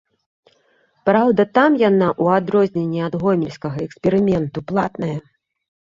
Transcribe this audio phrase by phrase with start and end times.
[1.09, 5.15] Праўда, там яна, у адрозненне ад гомельскага эксперыменту, платная.